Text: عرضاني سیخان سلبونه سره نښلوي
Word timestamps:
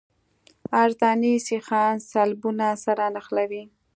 عرضاني 0.81 1.33
سیخان 1.47 1.95
سلبونه 2.11 2.67
سره 2.85 3.05
نښلوي 3.15 3.63